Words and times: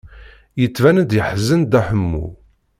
Yettban-d 0.61 1.11
yeḥzen 1.17 1.61
Dda 1.63 1.81
Ḥemmu. 1.87 2.25